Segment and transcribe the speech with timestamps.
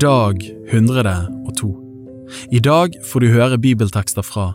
[0.00, 0.40] Dag
[0.72, 1.68] 102.
[2.50, 4.46] I dag får du høre bibeltekster fra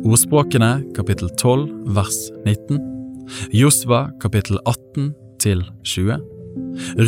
[0.00, 2.80] Ordspråkene kapittel 12 vers 19,
[3.52, 5.12] Josva kapittel 18
[5.44, 6.16] til 20,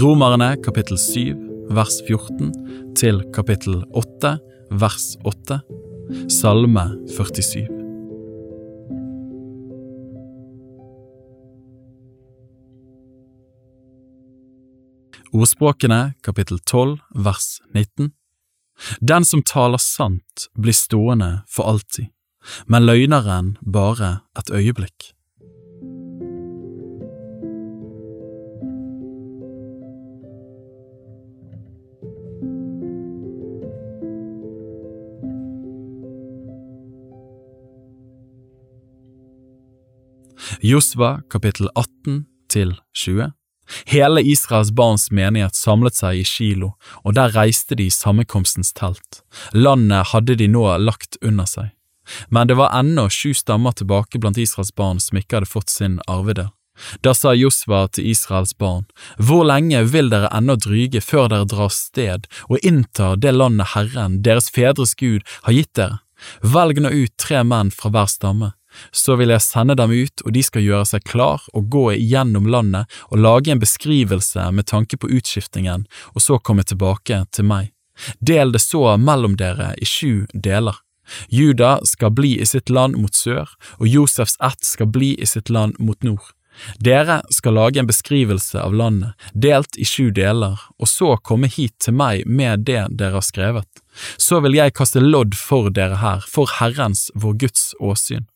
[0.03, 1.41] Romerne kapittel 7
[1.73, 2.53] vers 14
[3.01, 4.37] til kapittel 8
[4.85, 5.63] vers 8,
[6.29, 7.80] Salme 47.
[15.31, 18.11] Ordspråkene kapittel 12 vers 19
[19.01, 22.11] Den som taler sant blir stående for alltid,
[22.67, 25.13] men løgneren bare et øyeblikk.
[40.61, 43.31] Josva kapittel 18 til 20
[43.87, 46.75] Hele Israels barns menighet samlet seg i Kilo,
[47.05, 49.23] og der reiste de i sammenkomstens telt.
[49.53, 51.71] Landet hadde de nå lagt under seg.
[52.29, 56.01] Men det var ennå sju stammer tilbake blant Israels barn som ikke hadde fått sin
[56.11, 56.51] arvedel.
[57.05, 58.87] Da sa Josva til Israels barn,
[59.19, 64.23] Hvor lenge vil dere ennå dryge før dere drar sted og inntar det landet Herren,
[64.23, 66.01] deres fedres Gud, har gitt dere?
[66.41, 68.53] Velg nå ut tre menn fra hver stamme
[68.93, 72.49] så vil jeg sende dem ut, og de skal gjøre seg klar og gå igjennom
[72.51, 77.73] landet og lage en beskrivelse med tanke på utskiftingen, og så komme tilbake til meg.
[78.21, 80.79] Del det så mellom dere i sju deler.
[81.29, 85.51] Juda skal bli i sitt land mot sør, og Josefs ett skal bli i sitt
[85.51, 86.31] land mot nord.
[86.79, 91.77] Dere skal lage en beskrivelse av landet, delt i sju deler, og så komme hit
[91.81, 93.69] til meg med det dere har skrevet.
[94.17, 98.27] Så vil jeg kaste lodd for dere her, for Herrens, vår Guds åsyn.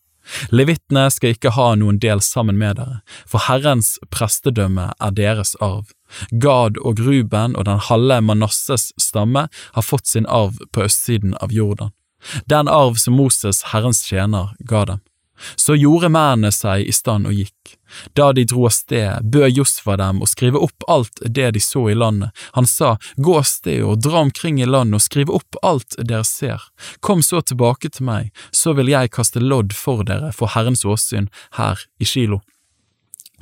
[0.50, 5.92] Levittene skal ikke ha noen del sammen med dere, for Herrens prestedømme er deres arv.
[6.30, 11.52] Gad og Ruben og den halve Manasses stamme har fått sin arv på østsiden av
[11.52, 11.92] Jordan,
[12.50, 15.02] den arv som Moses, Herrens tjener, ga dem.
[15.56, 17.74] Så gjorde mennene seg i stand og gikk.
[18.14, 21.86] Da de dro av sted, bød Josfa dem å skrive opp alt det de så
[21.90, 22.30] i landet.
[22.58, 26.24] Han sa, gå av sted og dra omkring i landet og skrive opp alt dere
[26.27, 26.62] ser.
[27.00, 31.30] Kom så tilbake til meg, så vil jeg kaste lodd for dere for Herrens åsyn
[31.58, 32.42] her i Kilo.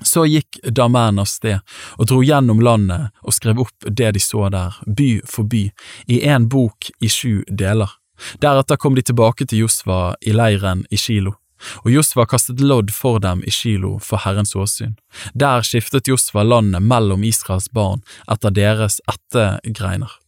[0.02, 1.60] Så gikk da mennene av sted
[2.00, 5.68] og dro gjennom landet og skrev opp det de så der, by for by,
[6.10, 7.90] i en bok i sju deler.
[8.42, 11.36] Deretter kom de tilbake til Josva i leiren i Kilo.
[11.84, 14.96] Og Josva kastet lodd for dem i Kilo for Herrens åsyn.
[15.34, 20.18] Der skiftet Josva landet mellom Israels barn etter deres ettergreiner.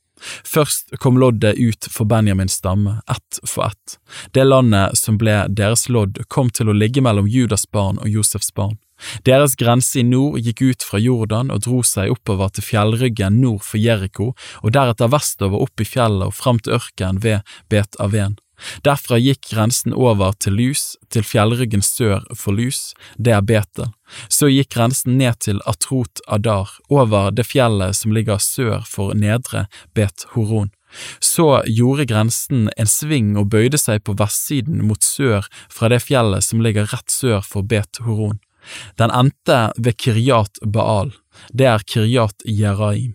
[0.44, 3.98] Først kom loddet ut for Benjamins stamme, ett for ett.
[4.32, 8.54] Det landet som ble deres lodd, kom til å ligge mellom Judas barn og Josefs
[8.54, 8.78] barn.
[9.26, 13.64] Deres grense i nord gikk ut fra Jordan og dro seg oppover til fjellryggen nord
[13.66, 18.38] for Jeriko, og deretter vestover opp i fjellet og fram til ørkenen ved Bet Aven.
[18.86, 23.90] Derfra gikk grensen over til Lus, til fjellryggen sør for Lus, det er Betel.
[24.28, 29.66] Så gikk grensen ned til Atrot Adar, over det fjellet som ligger sør for nedre
[29.94, 30.70] Bet Horon.
[31.18, 36.46] Så gjorde grensen en sving og bøyde seg på vestsiden mot sør fra det fjellet
[36.46, 38.38] som ligger rett sør for Bet Horon.
[38.96, 41.12] Den endte ved Kiryat Baal,
[41.52, 43.12] det er Kiryat Jeraim,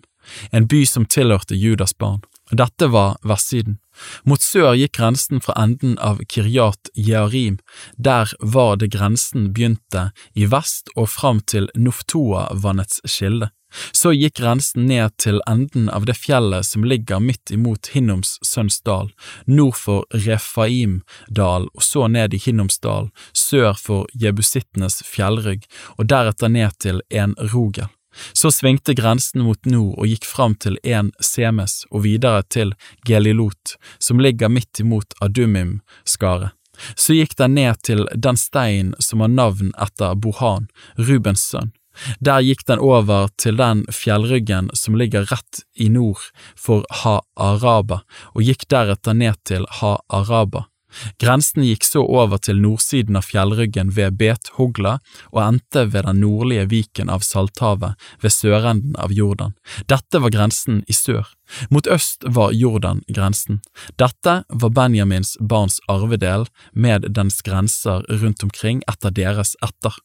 [0.52, 2.20] en by som tilhørte Judas barn.
[2.50, 3.78] Dette var vestsiden.
[4.24, 7.58] Mot sør gikk grensen fra enden av Kiryat Jearim,
[7.96, 13.50] der var det grensen begynte i vest og fram til Noftoa-vannets kilde.
[13.92, 18.80] Så gikk grensen ned til enden av det fjellet som ligger midt imot Hinnoms sønns
[18.86, 19.12] dal,
[19.46, 26.76] nord for Refaim-dal og så ned i Hinnomsdal, sør for jebusittenes fjellrygg og deretter ned
[26.82, 27.90] til En Rogel.
[28.32, 32.74] Så svingte grensen mot nord og gikk fram til En Semes og videre til
[33.06, 36.54] Gelilot, som ligger midt imot Adumim-skaret.
[36.96, 41.74] Så gikk den ned til den steinen som har navn etter Bohan, Rubens sønn.
[42.24, 46.22] Der gikk den over til den fjellryggen som ligger rett i nord
[46.56, 48.00] for Ha-Araba,
[48.32, 50.64] og gikk deretter ned til Ha-Araba.
[51.22, 54.98] Grensen gikk så over til nordsiden av fjellryggen ved Bet-Hogla
[55.30, 59.54] og endte ved den nordlige viken av Salthavet ved sørenden av Jordan.
[59.90, 61.28] Dette var grensen i sør.
[61.70, 63.60] Mot øst var Jordan grensen.
[63.98, 69.96] Dette var Benjamins barns arvedel med dens grenser rundt omkring etter deres etter.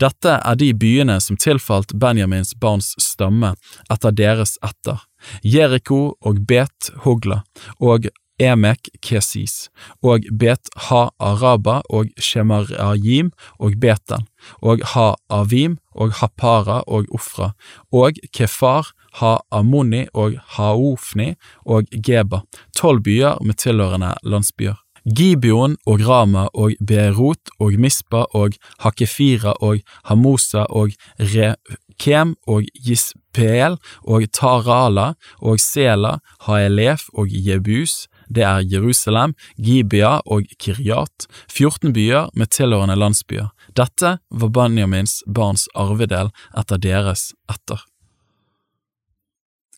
[0.00, 3.54] Dette er de byene som tilfalt Benjamins barns stamme
[3.92, 5.02] etter deres etter,
[5.44, 7.42] Jeriko og Bet-Hogla
[7.78, 8.08] og
[8.38, 9.68] Emek Kesis,
[10.02, 14.26] og Bet Ha Araba og Shemarayim og Betan,
[14.62, 17.52] og Ha-Avim og Hapara og Ofra,
[17.92, 21.34] og Kefar, Ha-Amoni og Haofni
[21.66, 22.44] og Geba,
[22.76, 24.78] tolv byer med tilhørende landsbyer.
[25.16, 28.52] Gibeon og Rama og Beirut og Mispa og
[28.82, 38.44] Hakefira og Hamosa og Rekem og Gispeel og Tarala og Sela, Haelef og Jebus, det
[38.44, 43.50] er Jerusalem, Gibea og Kiryat, 14 byer med tilhørende landsbyer.
[43.76, 47.84] Dette var Benjamins barns arvedel etter deres etter.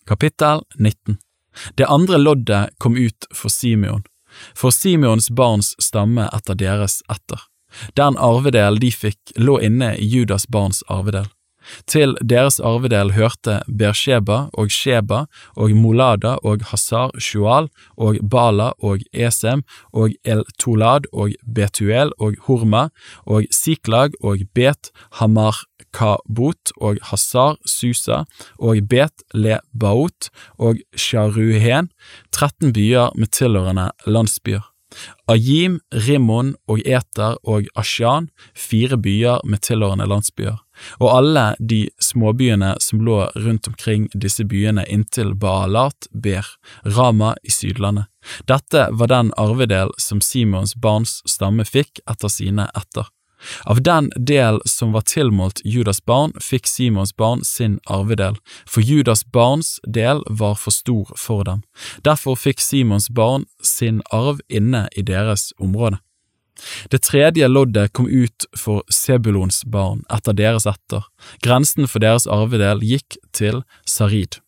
[0.06, 1.18] Kapittel 19
[1.78, 4.02] Det andre loddet kom ut for Simeon,
[4.54, 7.46] for Simeons barns stamme etter deres etter.
[7.94, 11.28] Den arvedel de fikk, lå inne i Judas barns arvedel.
[11.86, 15.24] Til deres arvedel hørte Bersheba og Sheba
[15.56, 22.88] og Molada og Hazar Shual og Bala og Esem og El-Tolad og Betuel og Horma
[23.26, 28.22] og Siklag og Bet Hamar Kabot og Hazar Susa
[28.58, 31.90] og Bet Le-Baot og Sharuhen,
[32.32, 34.66] 13 byer med tilhørende landsbyer.
[35.30, 40.58] Ajim, Rimmon og Eter og Ashan, fire byer med tilhørende landsbyer,
[40.98, 46.46] og alle de småbyene som lå rundt omkring disse byene inntil Baalat, Ber,
[46.84, 48.10] Rama i Sydlandet.
[48.48, 53.08] Dette var den arvedel som Simons barns stamme fikk etter sine etter.
[53.64, 58.36] Av den del som var tilmålt Judas barn, fikk Simons barn sin arvedel,
[58.68, 61.64] for Judas barns del var for stor for dem.
[62.04, 66.00] Derfor fikk Simons barn sin arv inne i deres område.
[66.90, 71.06] Det tredje loddet kom ut for Sebulons barn etter deres etter.
[71.44, 74.40] Grensen for deres arvedel gikk til Sarid.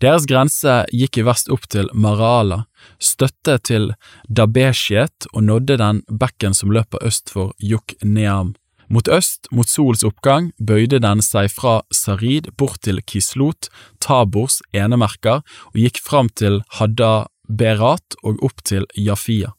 [0.00, 2.64] Deres grense gikk i vest opp til Marala,
[2.98, 3.90] støtte til
[4.28, 8.54] Dabeshiet og nådde den bekken som løper øst for Yukneam.
[8.88, 13.66] Mot øst, mot sols oppgang, bøyde den seg fra Sarid bort til Kislot,
[14.00, 15.42] Tabors enemerker,
[15.74, 19.56] og gikk fram til Hadda-Berat og opp til Jafia.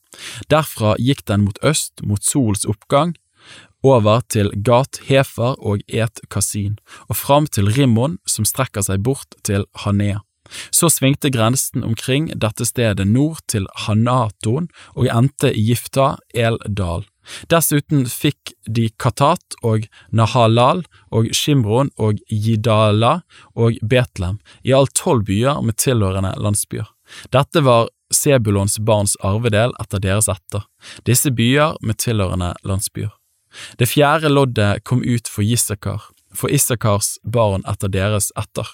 [0.51, 3.15] Derfra gikk den mot øst, mot sols oppgang,
[3.85, 6.77] over til Gat Hefer og Et Kasin,
[7.07, 10.23] og fram til Rimmon, som strekker seg bort til Hanea.
[10.71, 17.03] Så svingte grensen omkring dette stedet nord til Hanaton og endte i Gifta el-Dal.
[17.51, 23.17] Dessuten fikk de Katat og Nahalal og Shimron og Jidala
[23.51, 26.87] og Betlehem, i alt tolv byer med tilhørende landsbyer.
[27.35, 30.65] Dette var Sebulons barns arvedel etter deres etter,
[31.03, 33.11] disse byer med tilhørende landsbyer.
[33.79, 38.69] Det fjerde loddet kom ut for Issakar, for Issakars barn etter deres etter.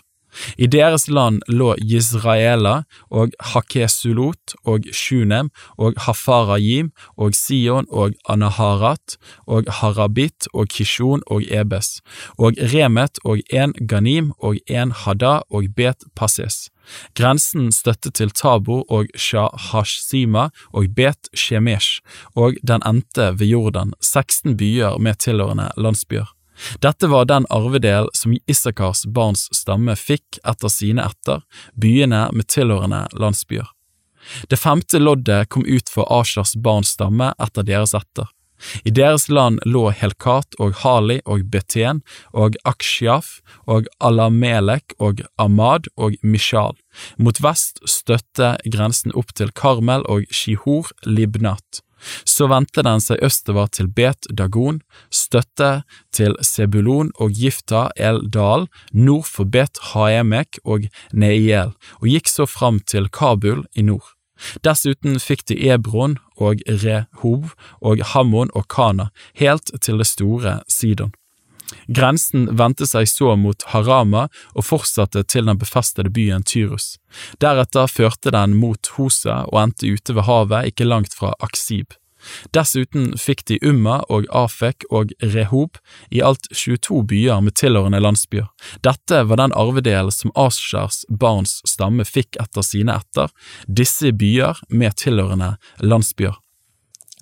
[0.57, 9.17] I deres land lå Yisraela, og Hakesulot og Shunem og Hafarajim og Sion og Anaharat
[9.47, 12.01] og Harabit og Kishon og Ebes
[12.37, 16.69] og Remet og en Ganim og en Hada og Bet Passes.
[17.15, 22.01] Grensen støtte til Tabor og Shahashima og Bet Shemesh,
[22.35, 26.32] og den endte ved Jordan, 16 byer med tilhørende landsbyer.
[26.81, 31.41] Dette var den arvedel som Isakars barns stamme fikk etter sine etter,
[31.73, 33.67] byene med tilhørende landsbyer.
[34.49, 38.29] Det femte loddet kom ut for Ashers barns stamme etter deres etter.
[38.87, 42.01] I deres land lå Helkat og Hali og Beten
[42.31, 46.77] og Akshiaf og Alamelek og Ahmad og Mishal.
[47.17, 51.83] Mot vest støtte grensen opp til Karmel og Shihor Libnat.
[52.25, 54.81] Så vendte den seg østover til Bet Dagon,
[55.13, 55.83] støtte
[56.13, 62.47] til Sebulon og Gifta el Dal, nord for Bet Haemek og Neiel, og gikk så
[62.49, 64.13] fram til Kabul i nord.
[64.65, 71.13] Dessuten fikk de Ebron og Rehob og Hammon og Kana, helt til det store Sidon.
[71.87, 76.97] Grensen vendte seg så mot Harama og fortsatte til den befestede byen Tyrus.
[77.41, 81.93] Deretter førte den mot Hosa og endte ute ved havet ikke langt fra Aksib.
[82.55, 85.79] Dessuten fikk de Umma og Afek og Rehob,
[86.11, 88.47] i alt 22 byer med tilhørende landsbyer.
[88.85, 93.33] Dette var den arvedelen som Ashers barns stamme fikk etter sine etter,
[93.67, 96.39] disse byer med tilhørende landsbyer.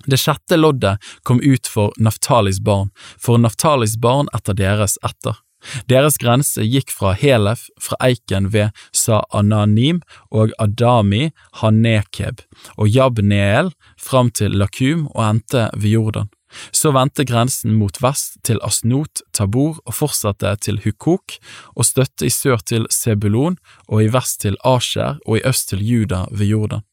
[0.06, 5.38] Det sjette loddet kom ut for Naftalis barn, for Naftalis barn etter deres etter.
[5.86, 10.00] Deres grense gikk fra Helef, fra eiken ved Sa-Ananim
[10.34, 11.30] og Adami
[11.60, 12.42] Hanekeb
[12.76, 16.32] og Jabneel fram til Lakum og endte ved Jordan.
[16.72, 21.38] Så vendte grensen mot vest til Asnot Tabor og fortsatte til Hukok,
[21.72, 23.56] og støtte i sør til Sebulon
[23.88, 26.84] og i vest til Asher og i øst til Juda ved Jordan.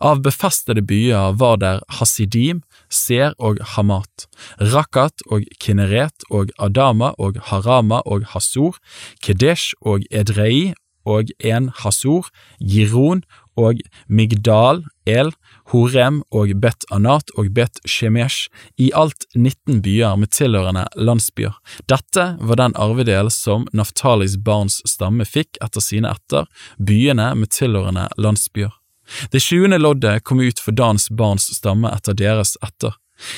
[0.00, 4.28] Av befestede byer var der Hasidim, Ser og Hamat,
[4.60, 8.78] Rakat og Kinneret og Adama og Harama og Hasor,
[9.22, 13.22] Kedesh og Edrei og en Hasor, Giron
[13.60, 15.30] og Migdal, El,
[15.70, 18.48] Horem og Bet Anat og Bet Shemesh,
[18.80, 21.54] i alt 19 byer med tilhørende landsbyer.
[21.90, 28.08] Dette var den arvedel som Naftalis barns stamme fikk etter sine etter, byene med tilhørende
[28.18, 28.72] landsbyer.
[29.32, 32.94] Det tjuende loddet kom ut for Dans barns stamme etter deres etter.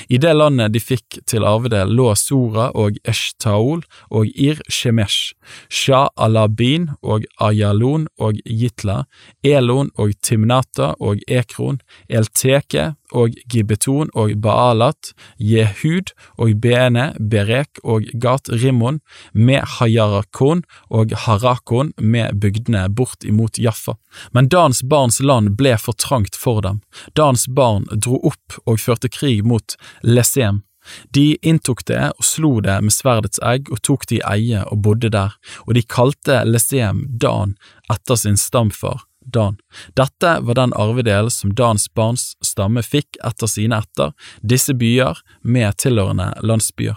[0.08, 5.34] I det landet de fikk til arvedel lå Sora og Eshtaol og Ir Shemesh,
[5.68, 9.02] Shah Alabin og Ayalon og Jitla,
[9.44, 18.06] Elon og Timnata og Ekron, Elteke og Gibeton og Baalat, Jehud og Bene, Berek og
[18.22, 19.00] Gat Rimmon,
[19.32, 23.96] med Hayarakon og Harakon med bygdene bort imot Jaffa.
[24.32, 26.80] Men Dans barns land ble for trangt for dem.
[27.16, 30.62] Dans barn dro opp og førte krig mot Lesem.
[31.10, 34.84] De inntok det og slo det med sverdets egg og tok det i eie og
[34.84, 35.34] bodde der,
[35.66, 37.56] og de kalte Lesem Dan
[37.90, 39.56] etter sin stamfar Dan.
[39.98, 45.76] Dette var den arvedel som Dans barns stamme fikk etter sine etter, disse byer med
[45.82, 46.96] tilhørende landsbyer.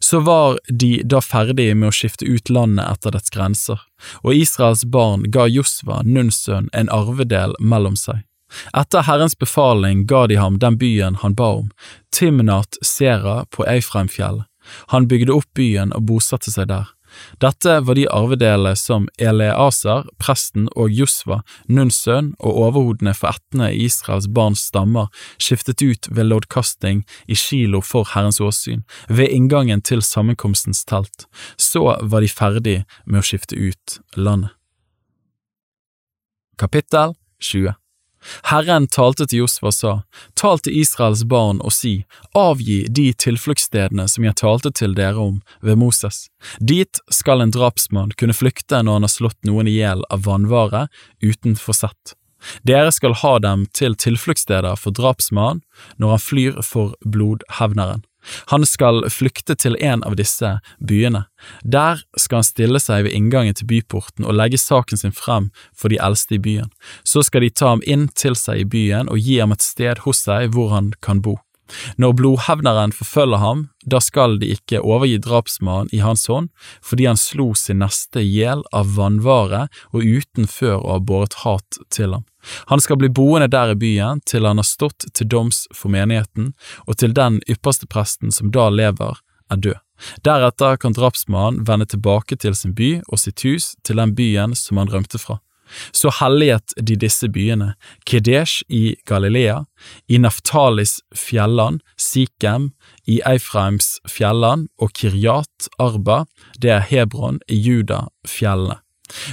[0.00, 3.82] Så var de da ferdige med å skifte ut landet etter dets grenser,
[4.24, 8.24] og Israels barn ga Josva, Nuns sønn, en arvedel mellom seg.
[8.72, 11.70] Etter Herrens befaling ga de ham den byen han ba om,
[12.14, 14.46] Timnat Sera på Eifreimfjellet.
[14.90, 16.88] Han bygde opp byen og bosatte seg der.
[17.42, 23.70] Dette var de arvedelene som Eleazar, presten og Josva, Nuns sønn og overhodene for ættene
[23.72, 25.08] i Israels barns stammer,
[25.38, 31.26] skiftet ut ved loddkasting i Kilo for Herrens åsyn, ved inngangen til sammenkomstens telt.
[31.56, 34.52] Så var de ferdig med å skifte ut landet.
[36.56, 37.12] Kapittel
[37.44, 37.76] 20
[38.50, 39.94] Herren talte til Josfa og sa,
[40.38, 41.94] Tal til Israels barn og si,
[42.36, 46.26] avgi de tilfluktsstedene som jeg talte til dere om ved Moses.
[46.60, 50.86] Dit skal en drapsmann kunne flykte når han har slått noen i hjel av vannvare
[51.24, 52.16] uten forsett.
[52.68, 55.62] Dere skal ha dem til tilfluktssteder for drapsmannen
[56.00, 58.04] når han flyr for blodhevneren.
[58.52, 61.24] Han skal flykte til en av disse byene.
[61.64, 65.92] Der skal han stille seg ved inngangen til byporten og legge saken sin frem for
[65.92, 66.70] de eldste i byen.
[67.04, 70.04] Så skal de ta ham inn til seg i byen og gi ham et sted
[70.06, 71.38] hos seg hvor han kan bo.
[72.00, 76.50] Når blodhevneren forfølger ham, da skal de ikke overgi drapsmannen i hans hånd,
[76.82, 81.40] fordi han slo sin neste i hjel av vannvare og uten før å ha båret
[81.44, 82.26] hat til ham.
[82.70, 86.52] Han skal bli boende der i byen til han har stått til doms for menigheten,
[86.86, 89.18] og til den ypperste presten som da lever,
[89.50, 89.82] er død.
[90.26, 94.80] Deretter kan drapsmannen vende tilbake til sin by og sitt hus til den byen som
[94.82, 95.38] han rømte fra.
[95.92, 97.74] Så helliget de disse byene,
[98.06, 99.64] Kedesh i Galilea,
[100.08, 102.72] i Naftalis fjelland, Sikhem,
[103.06, 106.24] i Eifraims fjelland og Kiryat Arba,
[106.58, 108.80] det er Hebron i Juda fjellene.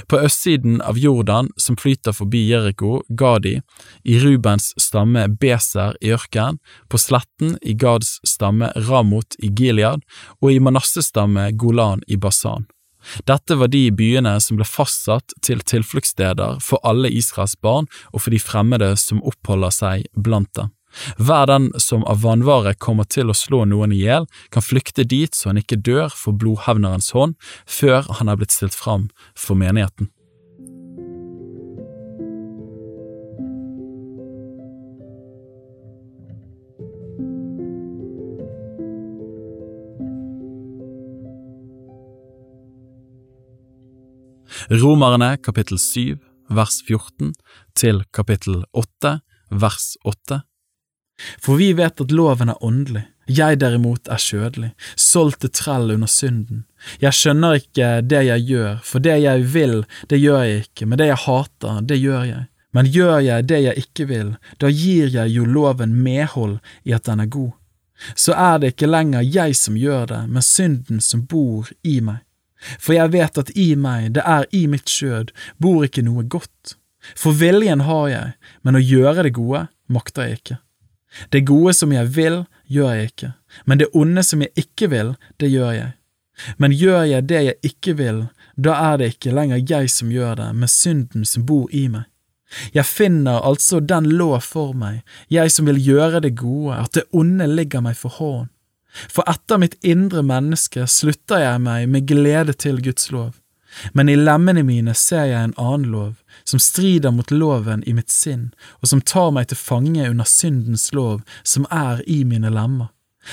[0.06, 3.56] På østsiden av Jordan, som flyter forbi Jeriko, Gadi,
[4.04, 10.04] i Rubens stamme Beser i ørkenen, på sletten i Gads stamme Ramot i Gilead
[10.40, 12.68] og i Manasses stamme Golan i Basan.
[13.28, 18.34] Dette var de byene som ble fastsatt til tilfluktssteder for alle Israels barn og for
[18.34, 20.72] de fremmede som oppholder seg blant dem.
[21.18, 25.34] Hver den som av vannvare kommer til å slå noen i hjel, kan flykte dit
[25.34, 27.34] så han ikke dør for blodhevnerens hånd
[27.66, 30.13] før han er blitt stilt fram for menigheten.
[44.70, 46.16] Romerne kapittel 7
[46.48, 47.34] vers 14
[47.76, 49.18] til kapittel 8
[49.50, 50.38] vers 8.
[51.36, 56.08] For vi vet at loven er åndelig, jeg derimot er skjødelig, solgt til trell under
[56.08, 56.64] synden.
[56.96, 61.00] Jeg skjønner ikke det jeg gjør, for det jeg vil, det gjør jeg ikke, men
[61.02, 62.44] det jeg hater, det gjør jeg.
[62.72, 66.56] Men gjør jeg det jeg ikke vil, da gir jeg jo loven medhold
[66.88, 67.52] i at den er god.
[68.16, 72.23] Så er det ikke lenger jeg som gjør det, men synden som bor i meg.
[72.78, 76.76] For jeg vet at i meg, det er i mitt skjød, bor ikke noe godt.
[77.16, 80.60] For viljen har jeg, men å gjøre det gode makter jeg ikke.
[81.30, 82.40] Det gode som jeg vil,
[82.70, 83.34] gjør jeg ikke,
[83.68, 85.92] men det onde som jeg ikke vil, det gjør jeg.
[86.58, 88.24] Men gjør jeg det jeg ikke vil,
[88.56, 92.08] da er det ikke lenger jeg som gjør det, men synden som bor i meg.
[92.74, 97.06] Jeg finner altså den lov for meg, jeg som vil gjøre det gode, at det
[97.12, 98.50] onde ligger meg for hånd.
[99.08, 103.32] For etter mitt indre menneske slutter jeg meg med glede til Guds lov.
[103.92, 106.12] men i lemmene mine ser jeg en annen lov,
[106.44, 110.92] som strider mot loven i mitt sinn, og som tar meg til fange under syndens
[110.94, 112.92] lov som er i mine lemmer.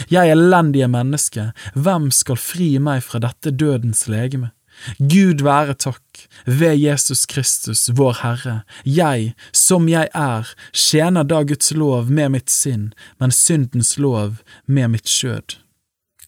[0.10, 4.52] Jeg elendige menneske, hvem skal fri meg fra dette dødens legeme?
[4.98, 11.74] Gud være takk, ved Jesus Kristus, vår Herre, jeg, som jeg er, tjener da Guds
[11.78, 15.58] lov med mitt sinn, men syndens lov med mitt skjød.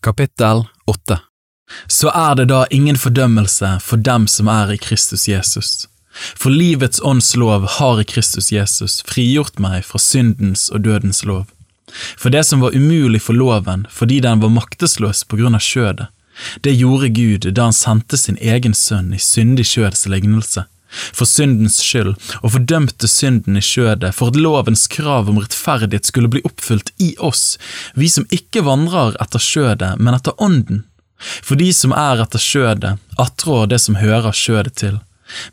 [0.03, 1.19] Kapittel 8
[1.87, 5.87] Så er det da ingen fordømmelse for dem som er i Kristus Jesus.
[6.13, 11.47] For livets ånds lov har i Kristus Jesus frigjort meg fra syndens og dødens lov.
[12.17, 16.09] For det som var umulig for loven fordi den var maktesløs på grunn av skjødet,
[16.61, 21.79] det gjorde Gud da han sendte sin egen sønn i syndig skjøds lignelse, for syndens
[21.81, 26.93] skyld, og fordømte synden i skjødet for at lovens krav om rettferdighet skulle bli oppfylt
[27.01, 27.57] i oss,
[27.97, 30.83] vi som ikke vandrer etter skjødet, men etter ånden.
[31.17, 34.99] For de som er etter skjødet, attrår det som hører skjødet til,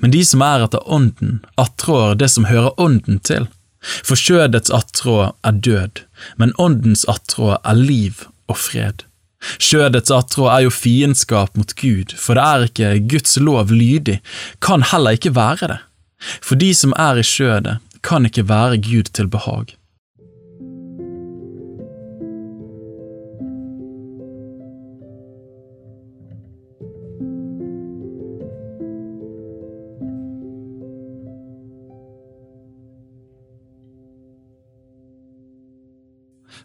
[0.03, 3.47] men de som er etter ånden, attrår det som hører ånden til.
[3.81, 6.03] For skjødets attrå er død,
[6.37, 9.07] men åndens attrå er liv og fred.
[9.41, 14.21] Skjødets attrå er jo fiendskap mot Gud, for det er ikke Guds lov lydig,
[14.61, 15.81] kan heller ikke være det.
[16.45, 19.77] For de som er i skjødet, kan ikke være Gud til behag.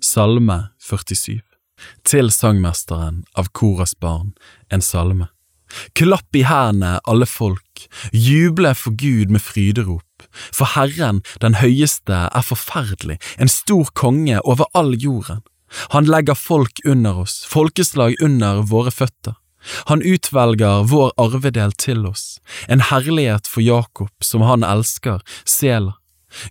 [0.02, 1.55] Salme 47
[2.08, 4.34] Til sangmesteren av Koras barn,
[4.70, 5.30] en salme.
[5.98, 10.28] Klapp i hendene, alle folk, juble for Gud med fryderop.
[10.54, 15.44] For Herren, den høyeste, er forferdelig, en stor konge over all jorden.
[15.92, 19.36] Han legger folk under oss, folkeslag under våre føtter.
[19.90, 22.40] Han utvelger vår arvedel til oss,
[22.70, 25.98] en herlighet for Jakob som han elsker, Sela.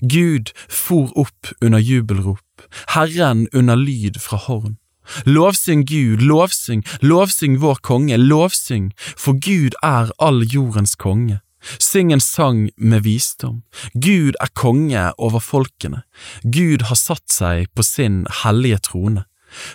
[0.01, 2.65] Gud for opp under jubelrop,
[2.95, 4.79] Herren under lyd fra horn.
[5.27, 11.41] Lovsyng Gud, lovsyng, lovsyng vår konge, lovsyng, for Gud er all jordens konge.
[11.81, 13.63] Syng en sang med visdom.
[13.95, 16.03] Gud er konge over folkene.
[16.45, 19.25] Gud har satt seg på sin hellige trone.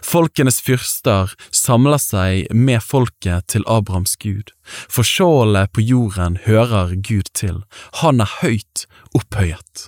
[0.03, 4.51] Folkenes fyrster samler seg med folket til Abrahams Gud,
[4.91, 7.63] for skjoldet på jorden hører Gud til,
[8.03, 9.87] han er høyt opphøyet.